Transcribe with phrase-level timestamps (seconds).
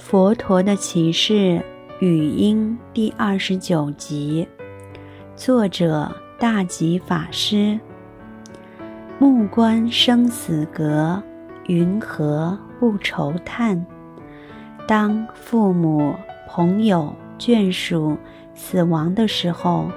[0.00, 1.62] 佛陀的启示
[2.00, 4.48] 语音第二十九集，
[5.36, 7.78] 作者大吉法师。
[9.18, 11.22] 目观生死阁，
[11.66, 13.84] 云何不愁叹？
[14.88, 16.14] 当父母、
[16.48, 18.16] 朋友、眷属
[18.54, 19.92] 死亡的时候，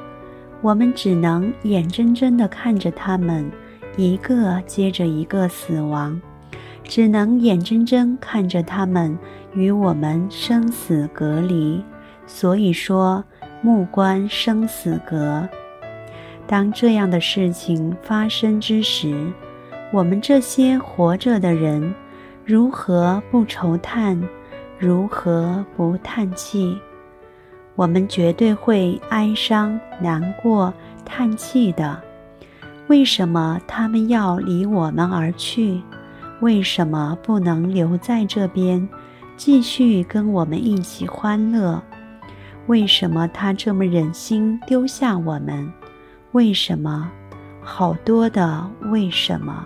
[0.62, 3.50] 我们只能眼睁睁地看着他们
[3.96, 6.22] 一个接着一个死亡，
[6.84, 9.18] 只能眼睁睁看着他们
[9.54, 11.84] 与我们生死隔离。
[12.26, 13.24] 所以说，
[13.62, 15.48] 目观生死隔。
[16.48, 19.32] 当这样的事情发生之时，
[19.92, 21.94] 我们这些活着的人，
[22.46, 24.22] 如何不愁叹？
[24.78, 26.78] 如何不叹气？
[27.76, 30.74] 我们绝对会哀伤、难过、
[31.06, 32.02] 叹气的。
[32.88, 35.82] 为什么他们要离我们而去？
[36.44, 38.86] 为什么不能留在这边，
[39.38, 41.82] 继续跟我们一起欢乐？
[42.68, 45.72] 为什么他这么忍心丢下我们？
[46.34, 47.10] 为什么？
[47.62, 49.66] 好多的为什么？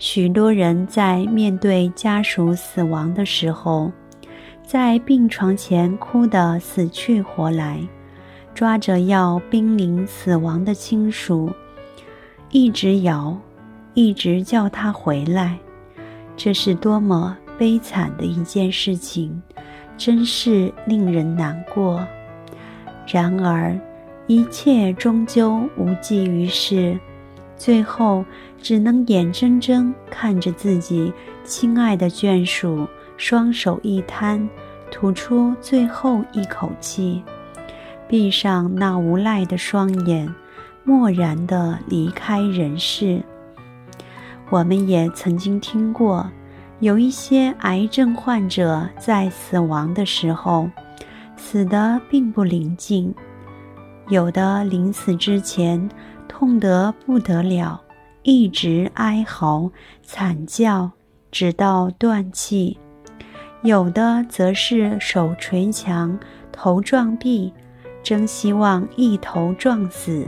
[0.00, 3.92] 许多人在面对家属死亡的时候，
[4.66, 7.80] 在病床前哭得死去活来，
[8.52, 11.52] 抓着要濒临死亡的亲属，
[12.50, 13.38] 一直摇，
[13.98, 15.58] 一直叫他回来。
[16.36, 19.42] 这是多么悲惨的一件事情，
[19.96, 22.06] 真是令人难过。
[23.08, 23.76] 然而，
[24.28, 26.96] 一切终究无济于事，
[27.56, 28.24] 最后
[28.62, 31.12] 只能眼睁睁看着自己
[31.42, 34.48] 亲爱的眷属双手一摊，
[34.92, 37.20] 吐出最后一口气，
[38.06, 40.32] 闭上那无赖的双眼，
[40.84, 43.20] 默然地离开人世。
[44.50, 46.26] 我们也曾经听过，
[46.80, 50.70] 有一些癌症患者在死亡的时候，
[51.36, 53.14] 死得并不宁静。
[54.08, 55.86] 有的临死之前
[56.26, 57.78] 痛得不得了，
[58.22, 59.70] 一直哀嚎
[60.02, 60.90] 惨叫，
[61.30, 62.78] 直到断气；
[63.62, 66.18] 有的则是手捶墙、
[66.50, 67.52] 头撞壁，
[68.02, 70.26] 真希望一头撞死。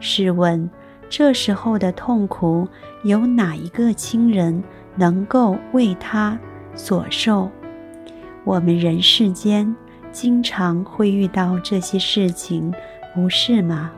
[0.00, 0.68] 试问，
[1.08, 2.68] 这时候的痛苦，
[3.04, 4.62] 有哪一个亲人
[4.96, 6.38] 能够为他
[6.74, 7.50] 所受？
[8.44, 9.74] 我们人世间
[10.12, 12.72] 经常会遇到这些事情。
[13.14, 13.90] 不是吗？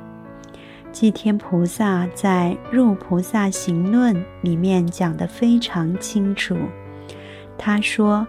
[0.93, 6.57] 济天菩萨在《入菩萨行论》里面讲得非常清楚。
[7.59, 8.25] 他说，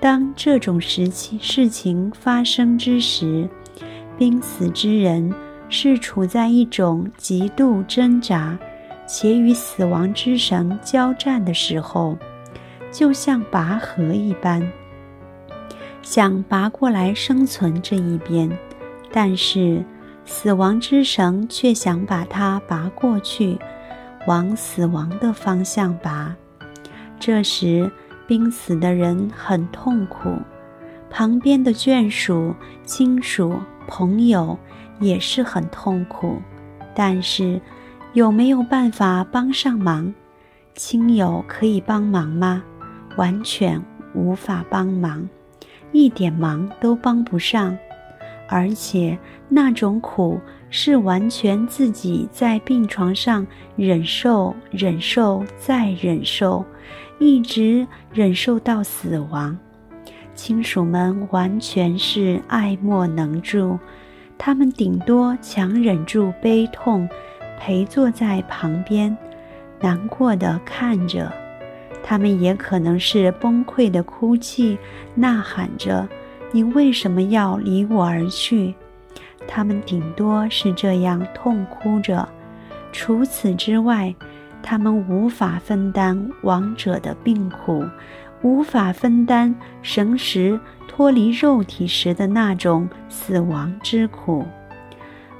[0.00, 3.48] 当这种时期事情发生之时，
[4.18, 5.32] 濒死之人
[5.76, 8.56] 是处在一种极度挣扎
[9.08, 12.16] 且与死亡之神交战的时候，
[12.92, 14.62] 就像拔河一般，
[16.00, 18.48] 想拔过来生存这一边，
[19.10, 19.84] 但是。
[20.26, 23.58] 死亡之绳却想把它拔过去，
[24.26, 26.34] 往死亡的方向拔。
[27.20, 27.92] 这时，
[28.26, 30.30] 濒死的人很痛苦，
[31.10, 32.54] 旁边的眷属、
[32.86, 33.54] 亲属、
[33.86, 34.58] 朋友
[35.00, 36.40] 也是很痛苦。
[36.94, 37.60] 但是，
[38.12, 40.12] 有没有办法帮上忙？
[40.74, 42.62] 亲友可以帮忙吗？
[43.16, 43.80] 完全
[44.14, 45.28] 无法帮忙，
[45.92, 47.76] 一点忙都帮不上。
[48.48, 49.18] 而且
[49.48, 50.38] 那种苦
[50.68, 56.64] 是完全自己在病床上忍受、忍受再忍受，
[57.18, 59.56] 一直忍受到死亡。
[60.34, 63.78] 亲属们完全是爱莫能助，
[64.36, 67.08] 他们顶多强忍住悲痛，
[67.58, 69.16] 陪坐在旁边，
[69.80, 71.32] 难过的看着。
[72.02, 74.78] 他们也可能是崩溃的哭泣，
[75.14, 76.06] 呐喊着。
[76.52, 78.74] 你为什么要离我而去？
[79.48, 82.28] 他们顶多是这样痛哭着。
[82.92, 84.14] 除此之外，
[84.62, 87.84] 他们无法分担亡者的病苦，
[88.44, 89.52] 无法分担
[89.82, 94.44] 神识脱离肉体时的那种死亡之苦。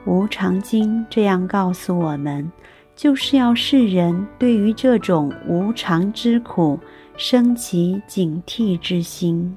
[0.06, 2.50] 无常经这样告诉我们，
[2.96, 6.80] 就是要世人对于这种无常之苦
[7.16, 9.54] 升起警惕之心。